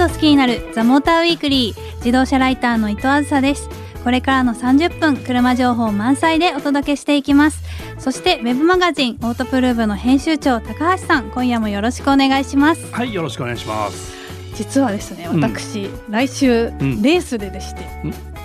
[0.00, 3.68] と好きになるザモーターウィークリー自動車ライターの伊藤あずさです。
[4.02, 7.62] これからの30分車情報満載でお届けしていきます。
[7.98, 12.90] そしてウェブマガジンオートプルーブの編集長高橋さん今夜もよろしくお願いします。
[12.90, 14.14] はいよろしくお願いします。
[14.54, 17.82] 実はですね私、うん、来週、うん、レースででして、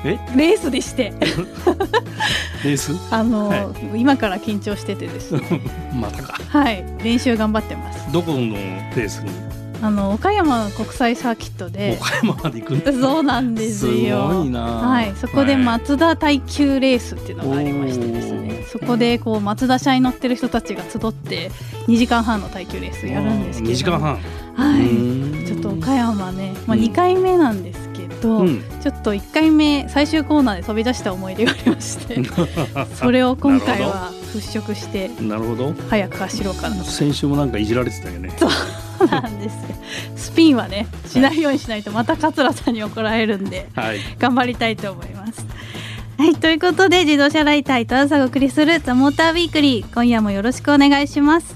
[0.04, 0.20] え？
[0.36, 1.14] レースでして。
[2.66, 2.92] レース？
[3.12, 5.62] あの、はい、今から緊張しててですね。
[5.96, 6.38] またか。
[6.50, 8.12] はい練習頑張ってます。
[8.12, 9.32] どこのレースに？
[9.86, 12.00] あの岡山国際サーキットで。
[12.02, 14.30] 岡山まで行くそうなんですよ。
[14.32, 14.62] すごいな。
[14.62, 15.16] はい。
[15.16, 21.52] そこで松田耐久レースっていうのがありましてですね、はい、そこでこう松田車に乗ってる人たちが集って
[21.88, 23.74] 2時間半の耐久レースやるんですけど。
[23.74, 24.18] 2時間半。
[24.56, 25.46] はい。
[25.46, 32.24] ちょっと岡山ね、まあ、2回目なんですけど、うん、ちょっと1回目最終コーナーで飛び出した思い出がありまして。
[32.96, 35.76] それを今回は払拭してなるほど。
[35.92, 38.34] 早く走ろうかな先週もなんかいじられてたよね。
[38.40, 38.50] そう
[39.06, 39.56] なんです
[40.16, 45.46] スピンはねしないようにしないとまた桂さんに怒られるんで、はい、頑張りたいと思います。
[46.18, 51.56] はい、ということで自動車ライター伊藤朝がお送りするザモーターウィークリー今夜もよろしくお願いします。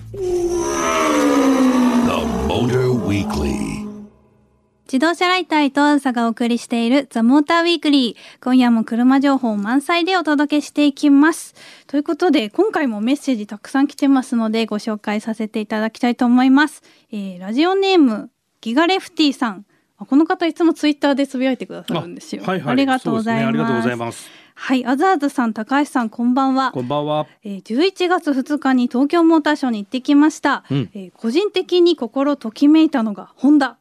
[4.91, 8.43] 自動車ライター伊藤朝がお送りしているザ・モーターウィークリー。
[8.43, 11.53] 今夜も車情報満載でお届けしていきます。
[11.85, 16.81] ということで、今回もメッセージたくさん来てますので、ご紹介させていただきたいと思います。
[17.11, 19.67] えー、ラジオネーム、ギガレフティさん。
[19.99, 22.41] この方いつもツイッターでつぶやいてくださるんですよ。
[22.47, 23.43] あはいはい、ありがとうございます。
[23.43, 24.27] ね、ありがとうございます。
[24.55, 26.71] はい、アザーズさん、高橋さん、こんばんは。
[26.71, 27.27] こんばんは。
[27.43, 30.63] えー、11月2日に東京モーターショーに行ってきました。
[30.71, 33.78] うん、えー、個人的に心ときめいたのがホンダ。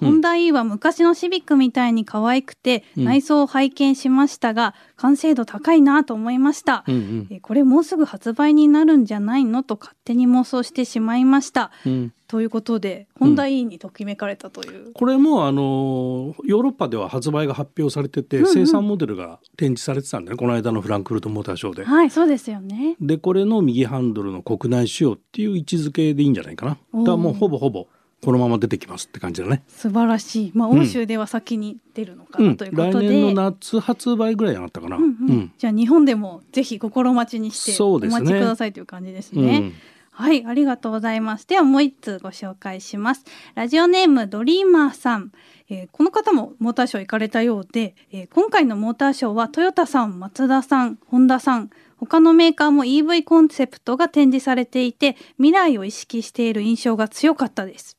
[0.00, 21.84] ホンダ E は昔のシビックみたいに可愛くて、内装を拝見しましたが、完成度高いなと思いました、うんうん、これもうすぐ発売になるんじゃないのと勝手に妄想してしまいました、うん、ということでホンダ E にときめかれたという、うん、これもあのヨーロッパでは発売が発表されてて、うんうん、生産モデルが展示されてたんでねこの間のフランクフルトモーターショーで。
[21.84, 22.96] はいそうですよね。
[23.00, 26.72] でこれの右ハンドルの国内仕様っていう位置づけでいいんじゃないかな。
[26.72, 27.86] だからもうほぼほぼ
[28.24, 29.62] このまま出てきますって感じだね。
[29.68, 30.52] 素晴らしい。
[30.54, 35.10] まあ欧州では先に出るのかな、ということで、来年の夏発売ぐらいになったかな、うんうん。
[35.10, 39.74] うん、じゃあ日本でもぜひ心待ちにしてお待ちくださいという感じですね、うん、
[40.10, 43.24] はいありがとうございますではもう一通ご紹介します。
[43.54, 45.32] ラジオネームドリーマーさん。
[45.68, 57.96] えー、この方もモーターショー行かれたようで、えー、今回のモーターショーはトヨタさん、マツダさん、ホンダさん、他のメーカーも EV コンセプトが展示されていて未来を意識している印象が強かったです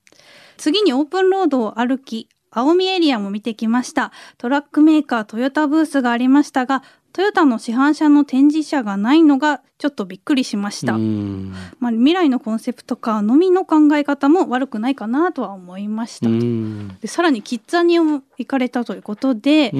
[0.58, 4.12] 次にオープンロードを歩き青海エリアも見てきました。
[4.38, 6.84] トラックメーカートヨタブースがありましたが
[7.18, 10.94] トヨタの市販車の展示車がないのがちょっとびっくりしました、
[11.80, 16.30] まあ、未来のコンセプトカーのみの考え方も悪くないかなとは思いました。
[17.02, 19.72] でさらにキッザニも行かれたということで、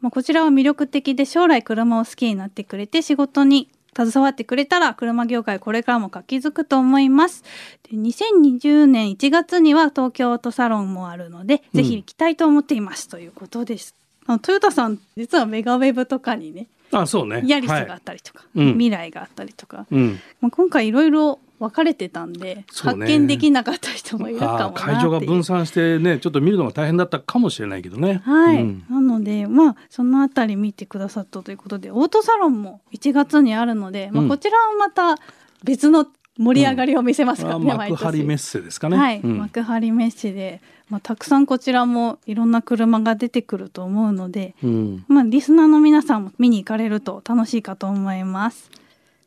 [0.00, 7.44] まあ、こちらは魅力的で将来車を好きになってくれて仕事に携わってくれたら車業界これからも活気づくと思います。
[7.90, 13.94] で2020年1月には東京オートサロンもあるので、うん、ぜひ行きたいと思っていますということです。
[14.26, 17.42] あのトヨタさん実はメガウェブとかにねあそうね。
[17.46, 28.22] ヤリスがあったりとか、はい、未来があったりとか、うん、まあ、今回いろいろ分かれてたんで、ね、発見できなかった人もいるかも会場が分散してねちょっと見るのが大変だったかもしれないけどね。
[28.24, 35.16] はい、うん、なのでまあそのあたり見てくださったということでオートサロンも1月にあるので、まあ、こちらはまた
[35.62, 38.96] 別の盛り上がりを見せますからね、うん、幕張メッセですかね。
[38.96, 40.60] はい、うん、幕張メッセで
[40.90, 48.70] まあ、たくさんこちらもいろんな車が出てくると思うので、うん、まあ、リスナーの皆さんも見に行かれると楽しいかと思います。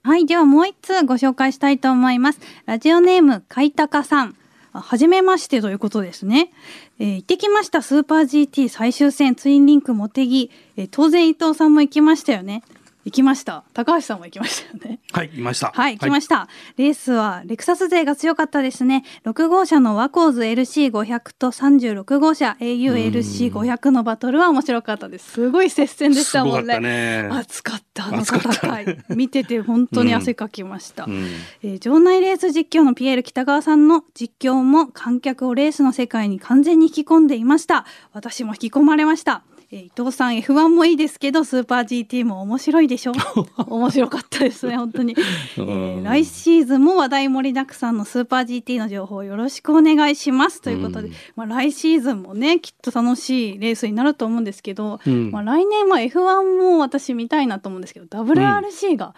[0.08, 2.40] はい、ではもう一通ご紹介したいと思います。
[2.66, 4.38] ラジオネームかいたかさん。
[4.72, 6.54] はじめましてということですね。
[6.98, 12.64] えー、行ってきましたスーパー GT 最終戦ツインリンク茂木、えー、当然伊藤さんも行きましたよね。
[13.08, 13.64] 行きました。
[13.74, 15.00] 高橋さんも行きましたよね。
[15.14, 15.72] はいいました。
[15.74, 19.06] はい行きました、はい、レースはレクサス勢が強かったですね。
[19.24, 25.32] 6号車のワコーズ LC500 と36号車 AULC500 のバトルは面白かったです。
[25.32, 26.82] すごい接戦でしたもんね。
[26.82, 27.30] ね。
[27.32, 31.28] 熱かったあの戦い、ね、見てて本当に汗かきました、うん、
[31.64, 37.86] えー、場内レース実況のピエール北川さんの実況も観客をレースの世界に完全に引き込んでいました。
[38.12, 43.12] 私も引き込まれましたえー、伊藤さん F1 もいいですけどスーパー GT も面白いでしょ？
[43.68, 45.14] 面白かったですね本当に、
[45.58, 50.62] えー、来シーズンも話題盛りだくさんのスーパー GT の情報よろしくお願いします。
[50.62, 59.16] ということで、まあ、来シーズンもねきっと楽しいレースになると思うんですけど、うん、まあ、来年は F1 も私見たいなと思うんですけど WRC が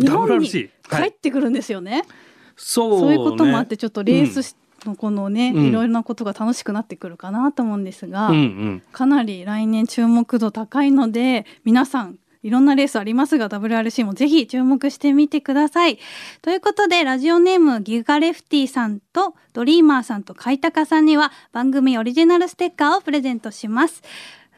[0.00, 0.68] 日本に帰
[1.08, 2.02] ってくるんですよね。
[2.56, 4.56] そう、そういうこともあってちょっとレース
[4.88, 15.98] のこのね、うん、いろいろなことが楽しくなってくるかなと思うんですが、うんうん、かなり来年注目度高いので皆さんいろんなレースありますが WRC もぜひ注目してみてください。
[16.42, 24.02] ということでラジオネームギガレフティさんとドリーマーさんとカイタカさんには番組オリジナルステッカーをプレゼントします。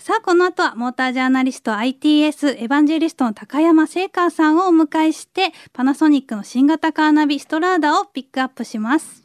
[0.07, 9.23] さあこの後はモータージャーナリスト ITS エヴァンジェリストの高山聖華さんをお迎えしてパナソニックの新型カーナビストラーダをピックアップします。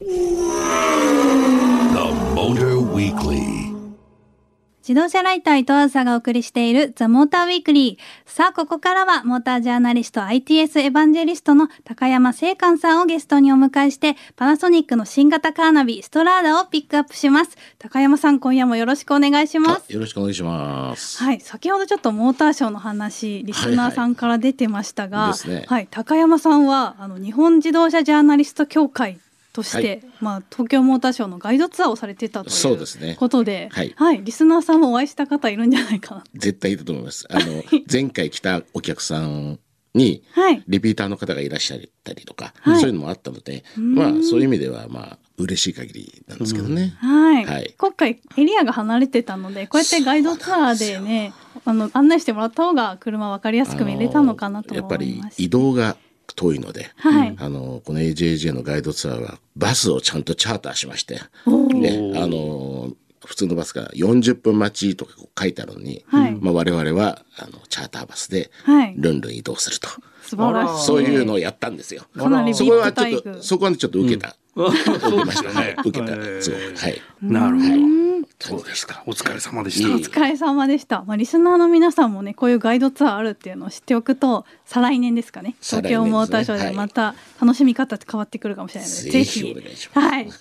[4.90, 8.28] 自動車ライター伊藤梓がお送りしているザ・モーターウィークリー。
[8.28, 17.56] さあ、ここからはモータージャーナリスト ITS エヴァンジェリストの高山聖寛さんをゲストにお迎えして、パナソニックの新型カーナビストラーダをピックアップします。
[17.78, 19.94] 高山さん、今夜もよろしくお願いします。
[19.94, 21.24] よろしくお願いします。
[21.24, 29.20] はい、先ほどちょっとモーターショーの話、リスナーさんから出てましたが、はいはいはい、高山さんはあの日本自動車ジャーナリスト協会
[29.54, 36.24] として、はい、まあ、東京モーターショーのガイドツアーをされてたということで、ね、はい、はい、リスナーさんもお会いした方いるんじゃないかな。
[36.34, 37.26] 絶対いると思います。
[37.30, 39.60] あの前回来たお客さん
[39.94, 40.24] に、
[40.68, 46.94] リピーターの方がいらっしゃったりとか、はい、そういうのもあったので、まあそういう意味ではまあ嬉しい限りなんですけどね。
[47.00, 51.34] はい、はい、今回エリアが離れてたので、こうやってガイドツアーでね、
[51.66, 55.98] あの案内してもらった方が車わかりやすく見れたのかなとやっぱり移動が
[56.34, 62.92] 遠いので、はい、あのこの AJJ のガイドツアーはバスをちゃんとチャーターしまして、ね、あの
[63.26, 68.50] 普通のバスが40分待ちとか書いてあるのに、はい、まあ、我々はあのチャーターバスで
[68.96, 69.88] ルンルン移動すると、
[70.24, 70.86] 素晴らしい。
[70.86, 72.04] そういうのをやったんですよ。
[72.16, 75.54] かなりそこはちょっとそこはちょっと受けた、うん、受けました。
[75.60, 75.76] ね。
[75.86, 76.56] 受けた、そう。
[76.76, 77.02] はい。
[77.22, 78.09] なるほど。
[78.50, 79.04] そうですか。
[79.06, 79.90] お疲れ様でした。
[79.90, 81.04] お疲れ様でした。
[81.04, 85.56] まあリスナーの皆さんもね、こういうガイドツアーあるっていうのを知っておくと、再来年ですかね。
[85.62, 89.56] 東京モーターショーでまた楽しみ方って変わってくるかもしれないので、ぜひ
[89.94, 90.30] はい。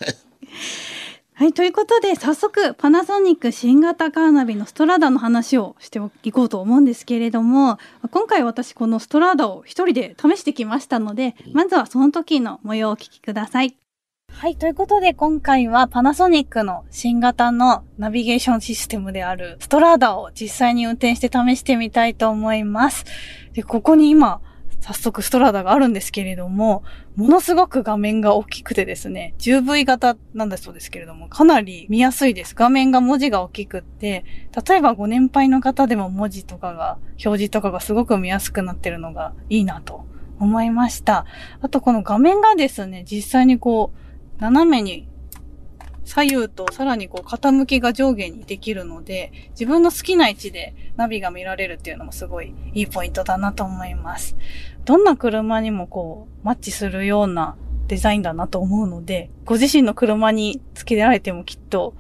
[1.39, 7.79] はい、ということで早速パナソニック新型カーナビのストラーダの話をしていこうと思うんですけれども
[8.11, 13.77] 今回私このストラーダを一人で試してきましたのでまずはその時の模様をお聞きください。
[14.39, 14.57] はい。
[14.57, 23.05] ということで、今回はパナソニックの新型のナビゲーションシステムであるストラーダを実際に運転して試してみたいと思います。
[23.53, 24.41] で、ここに今、
[24.79, 26.85] 早速ストラーダがあるんですけれども、
[27.17, 32.55] ものすごく画面が大きくてですね、10V 型なんだそうですけれども、かなり見やすいです。
[32.55, 34.25] 画面が文字が大きくって、
[34.69, 40.07] 例えばご年配の方でも文字とかが、表示とかがすごく見やすくなってるのがいいなと
[40.39, 41.27] 思いました。
[41.61, 44.08] あとこの画面がですね、実際にこう、
[44.39, 45.09] 斜めに
[46.05, 54.37] 左右とさらにこう傾きが上下にできるので、自分の好きな位置でナビが見られるっていうのもすごいいいポイントだなと思います。
[54.87, 57.57] どんな車にもこうマッチするような
[57.89, 61.95] デザインだなと思うので、ご自身の車に付けられてもきっと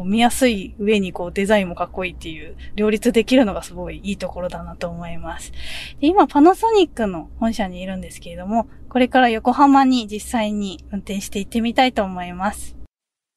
[0.00, 5.52] こう見やすい上にこうデザインもかっこいいっていう両立できるのがすごいいいところだなと思います。
[6.00, 12.79] で今パナソニックの本社にいるんですけれども、これから横浜に実際に運転して行ってみたいと思います。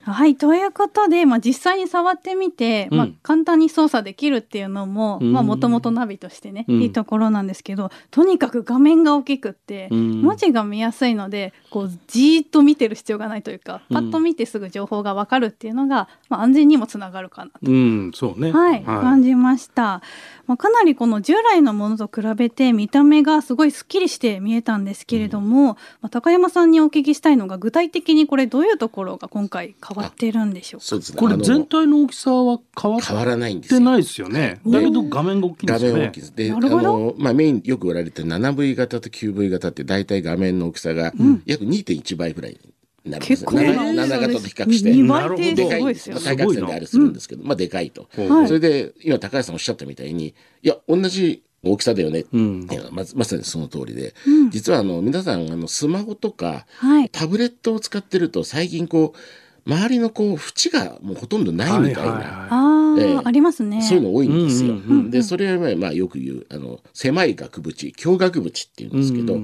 [0.06, 0.36] はい。
[0.36, 17.60] ということで、まあ、実際に触ってみて、うん、まあ、簡単に操作できるっていうのも、まあ、もともとナビとしてね、うん、いいところなんですけど、とにかく画面が大きくって、うん、文字が見やすいので、こう、じーっと見てる必要がないというか、パッと見てすぐ情報がわかるっていうのが、まあ、安全にもつながるかなと。
[17.64, 18.52] うん、そうね。
[18.52, 18.74] はい。
[18.74, 20.02] はい、感じました。
[20.46, 30.86] まあ、かなりこの従来のものと比べて見た目がすごいすっきりして見えたんですけれども、まあ、高山さんにお聞きしたいのが具体的にこれどういうところが今回変わってるんでしょうか？
[30.86, 31.18] そうですね。
[31.20, 34.60] これ全体の大きさは変わ変わらないんですないですよね。
[34.66, 35.94] だけど画面が大きいんですよね。
[35.94, 36.36] 画面大きいです。
[36.36, 41.14] であの、まあ、メインよく言われてる 7V 型と 9V 型って大体画面の大きさが
[41.46, 42.60] 約2.1倍ぐらい
[43.06, 43.50] なるんですよ。
[43.52, 44.94] 7型と比較して。
[44.94, 46.20] 2倍ってでかいんですよ。
[46.20, 48.08] 対角線でありするんですけど、まあでかいと。
[48.48, 50.28] それで、今高橋さんおっしゃったみたいに、
[50.62, 52.22] いや、同じ大きさだよね。
[52.22, 54.14] っていうのはままさにその通りで、
[54.52, 56.66] 実はあの皆さんあのスマホとか、
[57.12, 59.18] タブレットを使ってると最近こう
[59.66, 63.82] 周りのこう縁がもうほとんどないみたいな、あありますね。
[63.82, 64.76] そういうの多いんですよ。
[65.10, 69.40] でそれはまあよく言うあの狭い額縁強額縁っていうんですけど、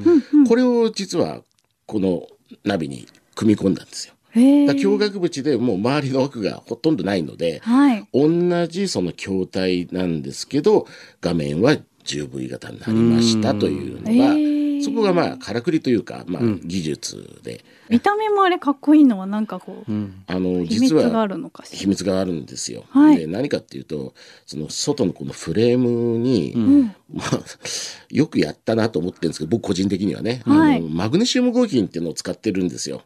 [0.47, 1.41] これを実は
[1.85, 2.27] この
[2.63, 4.13] ナビに組み込んだんですよ。
[4.75, 10.85] 強額縁でもう周りの枠がほとんどないので、はい、同じその筐体なんですけど
[11.19, 19.91] 画面は 10V 型になりましたというのがそこがまあからくりというか、まあ、技術で、見た目もあれかっこいいのはなんかこう、
[20.27, 21.01] あの実は
[21.63, 22.83] 秘密があるんですよ。
[22.89, 24.13] はい、で何かっていうと
[24.45, 26.53] その外のこのフレームに、
[27.11, 27.27] まあ、
[28.09, 33.03] よくやったなと思ってるんですけど僕個人的にはね、はい、あのマグネシウム合金っていうのを使ってるんですよ。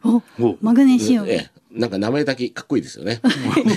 [0.60, 3.20] マグネシウム、えなんか名前だけかっこいいですよね。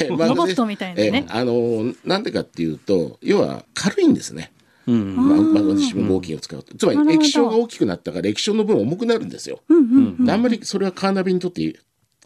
[0.09, 1.25] ロボットみたいなね。
[1.29, 4.51] あのなんでかっていうと要は軽いんですね。
[4.87, 5.15] うん、
[5.53, 9.59] マグネシウム合金を使うと、つまり液晶が大きくなったから液晶の分重くなるんですよ。
[9.69, 11.61] あんまりそれはカーナビにとって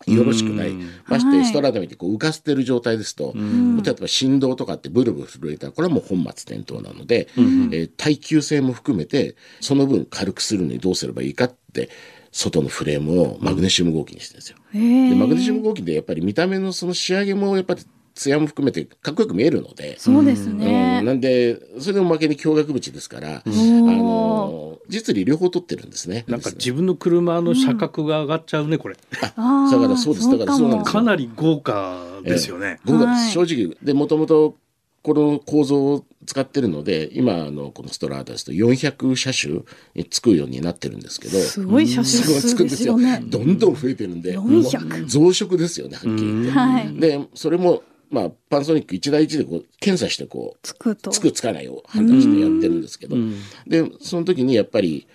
[0.07, 0.73] よろしくない。
[1.07, 11.89] ましてストラダミってこう浮かせてる状態ですと、例えば振動とかってブルブル震えたらこれはもう本末転倒なので、えー、耐久性も含めてその分軽くするのにどうすればいいかって
[12.31, 14.57] 外のフレームをマグネシウム合金にしてるんですよ。
[14.73, 17.81] でマグネシウム合金でやっぱり見た目のその仕上げもやっぱり
[18.21, 19.97] 艶も含めてかっこよく見えるので。
[19.97, 26.25] そうですね、うん、なんでそれでおまけに驚愕縁ですから、あの実利両方取ってるんですね。
[26.27, 28.97] なんか自分の車の車格が上がっちゃうねこれ、
[29.35, 30.29] あだからそうです。
[30.29, 33.11] だからそうなんですかなり豪華ですよね、えー、豪華。
[33.11, 34.55] です、正直でもともと
[35.03, 39.61] この構造を使ってるので今のこのストラーダですと400車種
[39.95, 41.39] につくようになってるんですけど。
[41.39, 42.97] すごい車種数ですよ。
[42.97, 43.19] ね。
[43.25, 44.33] どんどん増えてるんで。
[44.33, 46.51] 増殖ですよねはっきり言って。
[46.51, 53.15] はい、でそれもまあ、パンソニック一台一でこう検査してこうつくつくつかないを判断してやってるんですけど、
[53.65, 55.07] でその時にやっぱり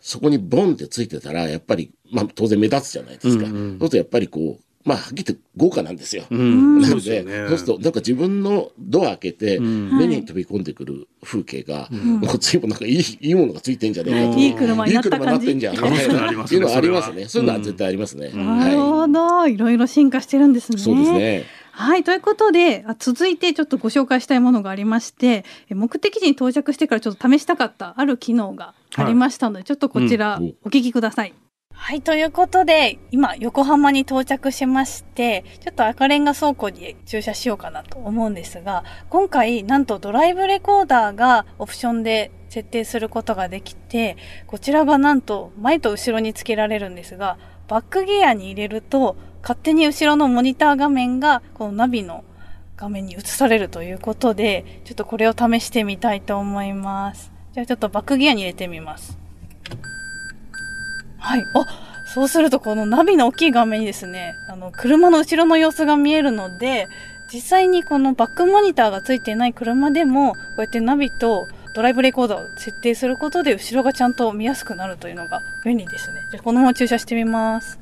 [0.00, 3.46] そこにボンってついてたらやっぱり、まあ、当然目立つじゃないですか。
[3.46, 6.24] うんうん、そうするとやっぱりこうまあ、はっきり言って豪華なんですよ。
[6.30, 14.38] うん、なので、ね、そうすると、なんか自分のドア開けて、目に飛び込んでくる風景が、うん、もう随分なんかいい、いいものがついてんじゃねえかと。
[14.38, 15.24] いい車になった感じ。
[15.24, 15.74] いい車になってんじゃん。
[15.74, 17.28] っていうのはありますね。
[17.28, 18.28] そういうのは絶対ありますね。
[18.34, 19.48] なるほど。
[19.48, 20.76] いろいろ進化してるんですね。
[20.76, 21.44] そうですね。
[21.76, 30.68] はいということで続いてちょっとご紹介したいものがありまして目的地に到着してからちょっと試したかったある機能がありましたので、はい、ちょっとこちらお。
[30.68, 31.30] 聞きください。
[31.30, 31.44] うん
[31.76, 44.16] はい、ということで、今、横浜に到着しまして、ちょっと赤レンガ倉庫に駐車しようかなと思うんですが、今回、なんとドライブレコーダーがオプションで設定することができて、
[44.46, 47.36] こちらがなんと前と後ろにつけられるんですが、
[47.68, 52.24] バックギアに入れると、勝手に後ろのモニター画面が、このナビの
[52.76, 57.32] 画面に映されるということで、ちょっとこれを試してみたいと思います。
[57.52, 59.18] じゃあちょっとバックギアに入れてみます。
[61.18, 61.44] はい。
[61.54, 66.86] あ、そうするとこのナビの大きい画面にですね、あの、車の後ろの様子が見えるので、
[67.32, 76.26] 実際にこのバックモニターがついてない車でも、こうやってナビとドライブレコーダーを設定することで後ろがちゃんと見やすくなるというのが便利ですね。
[76.30, 77.78] じゃこのまま駐車してみます。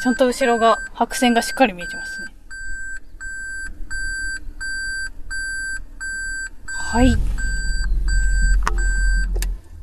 [0.00, 2.26] ちゃんと後ろが白線がしっかり見えてますね。
[6.66, 7.16] はい。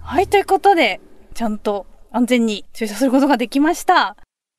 [0.02, 1.02] はい、ということで、
[1.34, 4.16] ちゃんと安全に駐車することができました。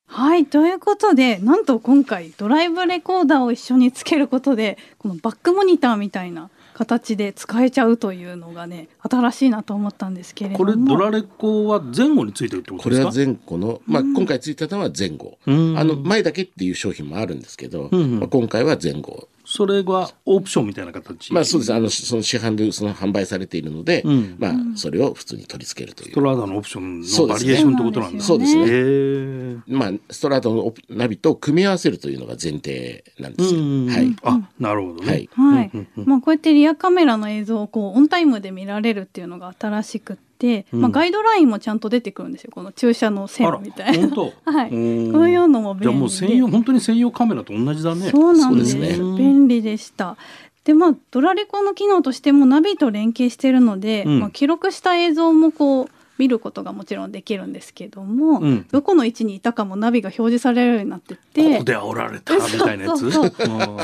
[0.09, 10.65] はい、ということで、なんと今回ドライブレコーダーを一緒につけることで、このバックモニターみたいな形で使えちゃうというのがね新しいなと思ったんですけれども。
[10.65, 13.09] これドラレコは前後についてるってことですか？
[13.09, 15.49] これは前後の、まあ、今回ついてたのは前後、あ
[15.83, 21.31] の前だけっていう商品もあるんですけど、まあ、今回は前後それがオプションみたいな形。
[21.31, 21.73] まあそうです。
[21.73, 26.11] あのその市販でその販売されているので、うん、まあそれを普通に取り付けるという。
[26.11, 28.21] ストラーダのオプションのバリエーションってことなんだ。
[28.21, 34.15] そうですね、ね、まあストラーダのナビと組み合わせるというのが前提なんですよ、はい。
[34.23, 35.07] あなるほどね。
[35.07, 40.26] はい、はい、まあこうやってリアカメラの映像をこうオンタイムで見られるっていうのが新しくて、
[40.71, 44.07] うん、まあ、ガイドラインもちゃんと出てくるんですよこの駐車の線みたいな。
[44.45, 48.09] はい、こういうのも便利じゃもう専用本当に専用カメラと同じだね。
[48.11, 48.97] そうなんですね。
[49.17, 50.17] 便利でした。
[50.63, 63.11] でまあドラレコの機能としてもナビと連携しているので、うん、まあ、記録した映像もこう見ることがもちろんできるんですけども、うん、どこの位置にいたかもナビが表示されるようになっててここで煽られた みたいなやつ？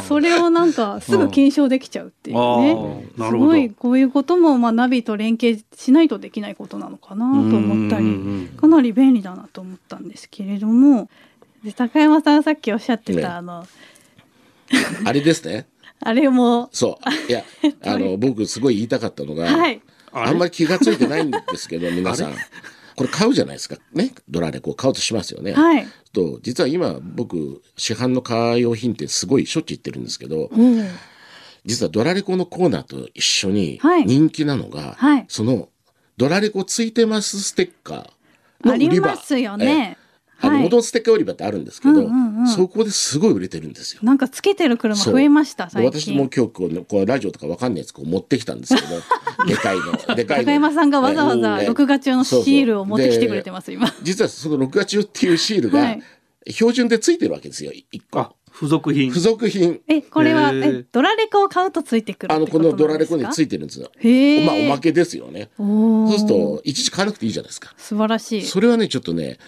[0.08, 3.08] それをなんかすぐ検証できちゃうっていうね。
[3.18, 11.10] すごいこういうこともまあナビと連携しないとできないことなのかなと思ったりかなり便利だなと思ったんですけれども
[11.64, 13.66] で高山さんさっきおっしゃってた、ね、あの
[15.06, 15.68] あれですね。
[16.06, 16.70] あれも。
[16.72, 17.32] そう。
[17.32, 17.44] いや
[17.84, 19.82] あの 僕すごい言いたかったのが、はい
[20.14, 22.36] あんまり気が付いてないんですけど 皆さん。
[22.96, 23.78] これ買うじゃないですか。
[23.94, 24.14] ね？
[24.30, 25.54] ドラレコ買うとしますよね。
[25.54, 30.88] はい、と実は今僕市販のカー用品ってすごいしょっちゅう行ってるんですけど、うん、
[31.66, 35.70] 実はドラレコのコーナーと一緒に人気なのが、はい、その
[36.18, 39.10] ドラレコついてますステッカーの売り場。
[39.10, 39.98] ありますよね。
[40.44, 42.08] あの、元ステッカー売り場ってあるんですけど、
[42.54, 44.02] そこですごい売れてるんですよ。
[44.04, 48.88] なんかつけてる車増えました私も今日こう、こうラジオとかわかんないやつこう持ってきたんですけど、
[49.48, 50.16] でかいの。
[50.16, 50.46] でかいの。
[50.46, 53.94] 高山さんがわざわざ録画中のシールを持ってきてくれてます、今。
[54.04, 55.98] 実はその録画中っていうシールが、
[56.48, 58.36] 標準でついてるわけですよ、一個。
[58.54, 59.10] 付属品。
[59.10, 59.82] 付属品。
[59.88, 63.92] え、これは、え、ドラレコを買うとついてくるあの、このドラレコについてるんですよ。
[63.98, 65.50] へまあ、おまけですよね。
[65.58, 67.74] そうすると、いちいち買わなくていいじゃないですか。
[67.78, 68.42] 素晴らしい。
[68.44, 69.40] それはね、ちょっとね、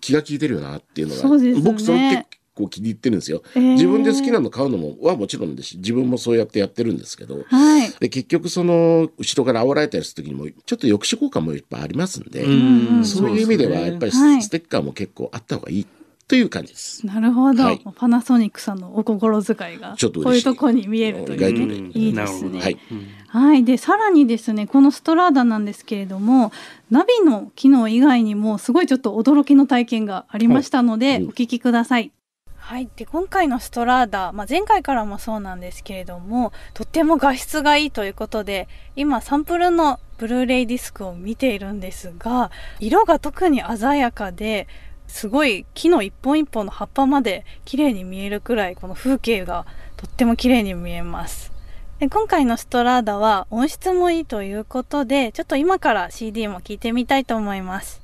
[0.00, 1.20] 気が利いてるよなっていうのが。
[1.20, 1.62] そうですね。
[1.64, 3.42] 僕、それ結構気に入ってるんですよ。
[3.54, 15.86] 自分で好きなの買うのもはもちろんですし、自分もそうやってやってるんですけど、はい、で結局その後ろから煽られたりする時にもちょっと抑止効果もいっぱいありますんで、うんそういう意味ではやっぱりステッカーも結構あった方がいい
[16.30, 17.04] という感じです。
[17.04, 22.60] なるほど、はい、パナソニックさんのお心遣いがちょっとこういうところに見えるといういいですね。
[22.60, 22.78] はい、
[23.26, 26.52] はい、でさらにですねこのストラーダなんですけれども
[26.88, 32.12] ナビの機能以外にもすごいちょっと驚きの体験がありましたので、はい、お聞きください。
[32.58, 44.68] はい、で今回のストラーダ、まあ、前回からもそうなんですけれどもとっても画質がいいということで今サンプルのブルーレイディスクを見ているんですが色が特に鮮やかで
[45.10, 51.52] すごい木の一本一本の葉っぱまで綺麗に見えるくらいこの風景がとっても綺麗に見えます。
[51.98, 58.00] で今回のストラーダは音質もいいということでちょっと今から CD も聴いてみたいと思います。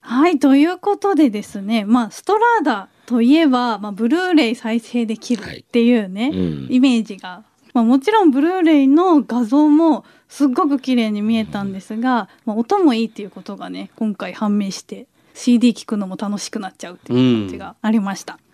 [0.00, 6.38] はいということでですねまあストラーダといえば、まあ、ブルーレイ再生できるっていうね、はい。
[6.38, 18.34] うん、イメージが、まあ、もちろんブルーレイの画像もすっごく綺麗に見えたんですが、まあ、音もいいっていうことがね今回判明して CD 聴くのも楽しくなっちゃうっていう感じがありました。
[18.34, 18.51] うん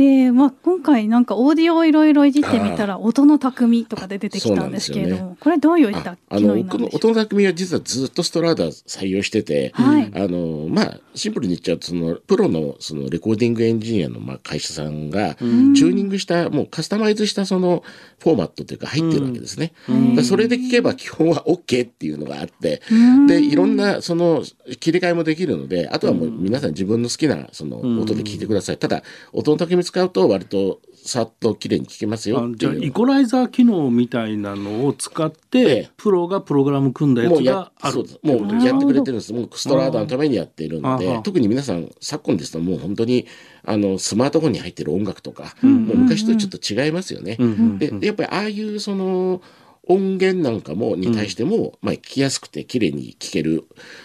[0.00, 17.84] で、まあ、今回なんかオーディオをいろいろいじってみたら音の匠とかで出てきたんですけれども、ね、これどういった機能になるんでしょう音の匠は実はずっとストラーダ採用してて、はい、あのまあシンプルに言っちゃうとそのプロのそのレコーディングエンジニアのまあ会社さんがチューニングしたもうカスタマイズしたその
[18.20, 19.74] フォーマットというか入ってるわけですね。
[20.22, 22.80] それで聞けば基本は OK っていうのがあって
[23.28, 24.44] でいろんなその
[24.80, 28.78] 切り替えもできるのであとはもう皆さん自分の好きなその音で聞いてください。
[28.78, 29.02] ただ
[29.34, 39.32] 音の匠使うと割とさっと綺麗に聞けますよじゃあイコライザー機能みたいなのを使って、ええ、プロがプログラム組んだやつがあるもうやってくれてるんです。
[39.32, 43.26] もうストラーダのためにやっているので特に皆さん昨今ですともう本当に
[43.64, 47.36] あのスマートフォンに入ってる音楽とか、うん、もう昔とちょっと違いますよね。
[47.40, 49.42] うん、でやっぱりああいうその
[49.88, 53.64] 音源なんかもに対しても、うん、まあ、聞きやすくて綺麗に聞ける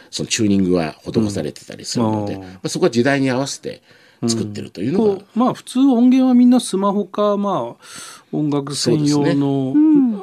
[0.10, 3.84] そのチューニングは施されてたりするので、まあ、そこは時代に合わせて
[4.28, 7.86] 作ってるというのが、うん、まあ普通音源はみんなスマホかまあ
[8.32, 9.73] 音楽専用の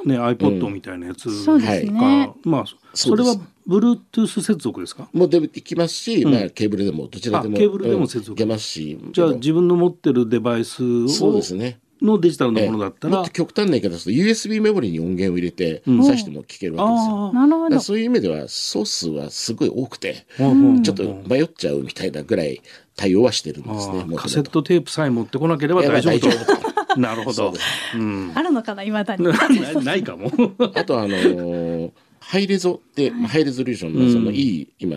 [0.05, 5.09] ね、ね iPod みたいなやつか、ね、まあそれは Bluetooth 接続ですか？
[5.13, 8.99] もうできますし、うん、まあ、ケーブルでもどちらでもケーブルでも接続、いけますし。
[9.13, 17.33] じゃあ自分の持ってるデバイスをそうですねのデジタルのものだったら、もっと極端な言い方すると USB メモリに音源を入れて挿しても聞けるわけですよ。
[17.33, 22.61] なるほどそういう意味ではソースはすごい多くて、ちょっと迷っちゃうみたいなぐらい
[22.97, 24.05] 対応はしてるんですね。
[24.17, 26.63] カセットテープさえ持ってこなければ大丈夫と。
[27.01, 27.55] なるほど。
[27.95, 29.25] うん、あるのかないまだに。
[29.85, 30.31] ないかも。
[30.75, 31.91] あとあのー
[32.33, 34.97] ハイレゾって、ハイレゾリューションのそのいい、今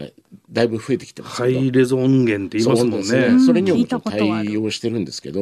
[0.50, 3.45] だいぶ増えてきてますハイレゾ音源って言いますもんね。
[3.45, 5.41] それにも対応してるんですけど、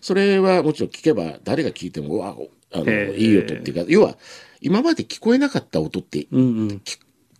[0.00, 2.34] それはもちろん聞けば誰が聞いてもわ
[2.72, 4.16] あのいい音っていうか要は
[4.60, 6.80] 今まで聞こえなかった音って、聞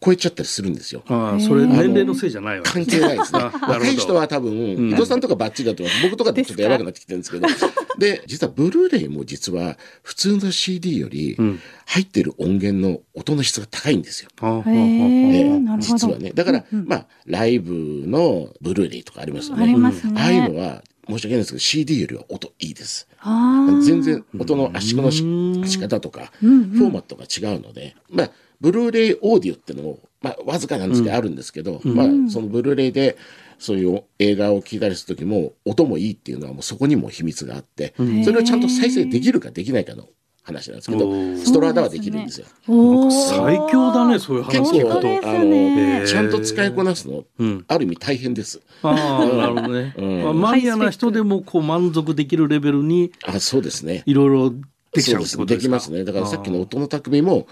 [0.00, 1.02] 超えちゃったりするんですよ。
[1.08, 3.40] ああ、それ年齢のせいじゃないわ関係ないですね。
[3.40, 4.52] 若い人は多分、
[4.90, 7.48] 伊藤さんとかバッチリだと僕とかでちょっとやばくなってきてるんですけど、
[7.98, 11.36] で、実はブルーレイも実は普通の CD より
[11.86, 14.30] 入ってる音源の音の質が高いんですよ。
[15.80, 16.32] 実はね。
[16.32, 17.72] だから、まあ、ライブ
[18.06, 19.64] のブルーレイとかありますよね。
[20.16, 23.08] ああいうのは、申し訳ないですけど CD よりは音いいです。
[23.82, 25.10] 全然音の圧縮の
[25.66, 33.16] 仕方とか、フォーマットが違うので、まあ、ブルーレイオーディオっていうのも、まあ、わずかなんですけど、あるんですけど、まあ、そのブルーレイで
[33.58, 37.94] そういう映画を聞いたりする時も音もいいっていうのはもうそこにも秘密があって、
[38.24, 40.08] それをちゃんと再生できるかできないかの
[40.42, 42.46] 話なんですけどストラーダはできるんですよ。
[43.10, 47.24] 最強だねそういう話結構あのちゃんと使いこなすの、
[47.68, 48.60] ある意味大変です。
[48.82, 49.94] ああなるほどね。
[50.24, 54.02] まあ、マニアな人でもこう満足できるレベルにあそうですね。
[54.06, 55.46] いろいろできちゃうってことですか？
[55.46, 56.04] できますね。
[56.04, 57.46] だからさっきの音の匠も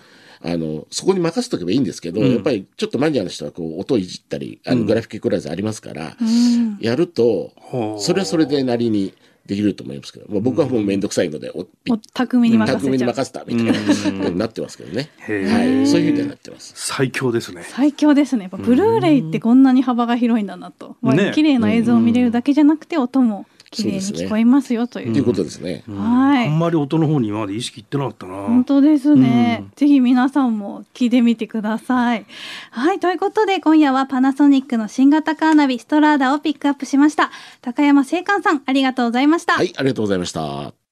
[0.47, 7.53] あの、そこに任せとけばいいんですけど、うん、やっぱりちょっとマニアの人はこう、音いじったり、あの、グラフィッククライズありますから、うん、やると、
[7.99, 9.15] それはそれでなりに、
[9.47, 11.67] できると思いますけど、まあ、僕はもう面倒くさいので、お
[12.13, 13.73] 匠に任せ匠に任せたみたいな。
[13.73, 15.09] ことになってますけどね。
[15.21, 15.33] は
[15.63, 16.73] い、そういうふうになってます。
[16.75, 17.63] 最強ですね。
[17.63, 18.49] 最強ですね。
[18.51, 20.97] ブルーレイってこんなに幅が広いんだなと。
[21.01, 25.13] まあ、綺麗な映像を見れるだけじゃなくて、音も綺麗に聞こえますよという。
[25.13, 25.85] ということですね。
[25.89, 26.47] はい。
[26.47, 28.35] あんまり音の方に今まで意識いってなかったな。
[28.35, 29.65] 本当ですね。
[29.77, 32.27] ぜひ皆さんも聞いてみてください。
[32.71, 33.01] はい。
[33.01, 37.31] ということで今夜はパナソニックの新型カーナビストラーダをピックアップしました。
[37.61, 39.55] 高山聖寛さんありがとうございました。
[39.55, 40.86] はい、ありがとうございました。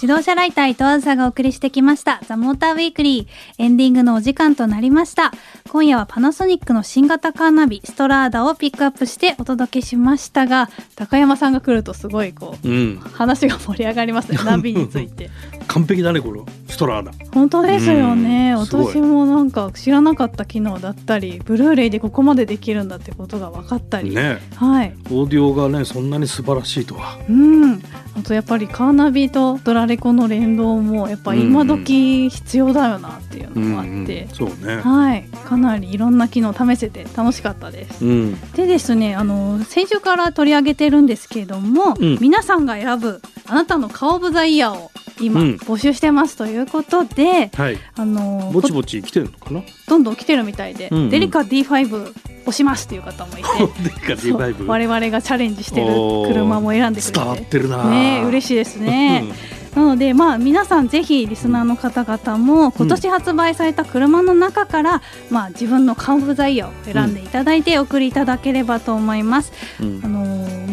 [0.00, 2.20] 自動車ライター伊藤あずさがお送りしてきました。
[2.24, 3.26] ザ・モーターウィークリー。
[3.58, 5.32] エンディングのお時間となりました。
[5.70, 14.38] 今夜はパナソニックの新型カーナビストラーダをピックアップしてお届けしましたが高山さんが来るとすごいこう、うん、話が盛り上がりますね。
[14.46, 15.30] ナビについて。
[15.66, 17.12] 完璧だねこのストラーダ。
[17.34, 24.14] 本当ですよね、うん、私もなんか知らなかった機能だったりブルーレイでここまでできるんだってことが分かったり。
[24.14, 24.38] ね。
[24.54, 24.94] はい。
[25.10, 27.18] オーディオがねそんなに素晴らしいとは。
[27.28, 27.82] うん
[28.18, 34.76] あとやっぱりカーナビとドラレコの連動もやっぱ今時必要だよなっていうのもあって、うんうん、そうね。
[34.82, 35.24] はい。
[35.44, 49.62] かなりいろんな機能試せて楽しかったです、うん、でですねあの先週から取り上げてるんですけれども、うん、皆さんが選ぶあなたの顔オブザイヤーを今、募集してますということで、はい、あのぼちぼち来てるのかな？
[49.88, 53.48] どんどん来てるみたいで、うんうん、デリカ D5 押しますっていう方もいて
[54.66, 55.86] 我々がチャレンジしてる
[56.26, 57.18] 車も選んでくれて。
[57.18, 59.24] 伝わってるなね嬉しいですね。
[59.74, 69.52] なので、まあ、皆さんぜひリスナーの方々も今年発売された車の中から、うん、まあ、自分のカーブザイヤーを選んでいただいてお送りいただければと思います。
[69.80, 70.27] うん、あの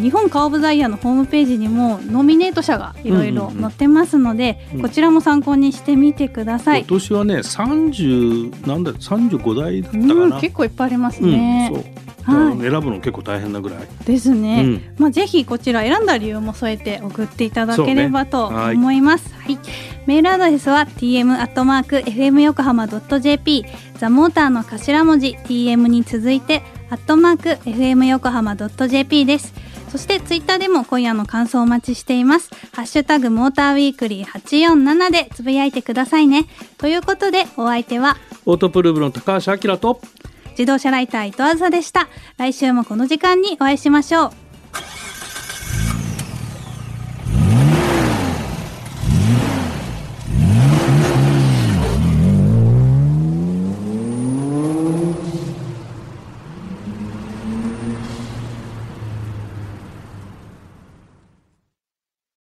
[0.05, 6.81] 日本カーブザイヤーのホームページにもノミネート者がいろいろ載ってますので、こちらも参考にしてみてください。
[6.81, 11.71] 今年はね30なんだ35台だったかな、結構いっぱいありますね。
[12.21, 13.79] はい、選ぶの結構大変なぐらい。
[14.05, 19.65] ですね、うん、まあぜひこちら選んだ理由も添えて送っていただければと思います、ね、はい、はい、
[20.05, 23.65] メールアドレスは tm アットマーク fm 横浜ドット jp
[23.97, 29.53] ザモーターの頭文字 tm に続いてアットマーク fm 横浜ドット jp です
[29.89, 32.49] そしてツイッターでも今夜の感想をお待ちしています。
[32.73, 36.45] ハッシュタグモーターウィークリー847でつぶやいてくださいね。
[36.77, 40.01] ということでお相手はオートプルーブの高橋明と
[40.51, 42.07] 自動車ライター伊藤あずさでした。
[42.37, 44.31] 来週もこの時間にお会いしましょう。